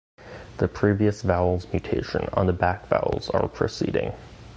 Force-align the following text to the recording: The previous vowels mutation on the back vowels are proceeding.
The 0.57 0.67
previous 0.67 1.21
vowels 1.21 1.71
mutation 1.71 2.27
on 2.33 2.47
the 2.47 2.53
back 2.53 2.87
vowels 2.87 3.29
are 3.29 3.47
proceeding. 3.47 4.13